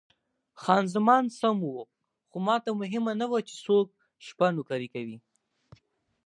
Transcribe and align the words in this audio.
خان 0.61 0.83
زمان 0.95 1.23
سمه 1.39 1.67
وه، 1.75 1.85
خو 2.29 2.37
ماته 2.47 2.69
مهمه 2.81 3.13
نه 3.21 3.25
وه 3.31 3.39
چې 3.47 3.53
څوک 3.65 3.87
شپه 4.25 4.45
نوکري 4.55 4.87
کوي. 4.93 5.17